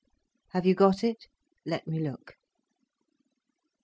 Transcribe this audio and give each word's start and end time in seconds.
Have 0.53 0.65
you 0.65 0.73
got 0.73 1.03
it? 1.03 1.27
Let 1.63 1.85
me 1.85 1.99
look. 1.99 2.35